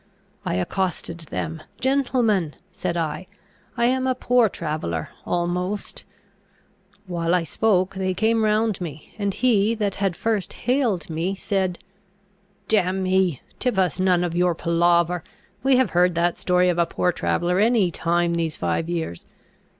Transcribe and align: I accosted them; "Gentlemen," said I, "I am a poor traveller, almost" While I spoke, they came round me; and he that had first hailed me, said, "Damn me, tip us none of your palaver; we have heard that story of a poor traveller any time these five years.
I 0.47 0.55
accosted 0.55 1.19
them; 1.29 1.61
"Gentlemen," 1.79 2.55
said 2.71 2.97
I, 2.97 3.27
"I 3.77 3.85
am 3.85 4.07
a 4.07 4.15
poor 4.15 4.49
traveller, 4.49 5.09
almost" 5.27 6.05
While 7.05 7.35
I 7.35 7.43
spoke, 7.43 7.93
they 7.93 8.15
came 8.15 8.43
round 8.43 8.81
me; 8.81 9.13
and 9.19 9.31
he 9.31 9.75
that 9.75 9.93
had 10.01 10.15
first 10.15 10.53
hailed 10.53 11.07
me, 11.07 11.35
said, 11.35 11.77
"Damn 12.67 13.03
me, 13.03 13.43
tip 13.59 13.77
us 13.77 13.99
none 13.99 14.23
of 14.23 14.35
your 14.35 14.55
palaver; 14.55 15.23
we 15.61 15.75
have 15.75 15.91
heard 15.91 16.15
that 16.15 16.35
story 16.39 16.67
of 16.67 16.79
a 16.79 16.87
poor 16.87 17.11
traveller 17.11 17.59
any 17.59 17.91
time 17.91 18.33
these 18.33 18.55
five 18.55 18.89
years. 18.89 19.27